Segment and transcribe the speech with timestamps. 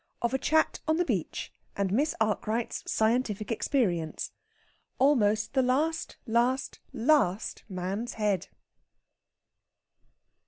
[0.23, 4.31] OF A CHAT ON THE BEACH, AND MISS ARKWRIGHT'S SCIENTIFIC EXPERIENCE.
[4.99, 8.47] ALMOST THE LAST, LAST, LAST MAN'S HEAD!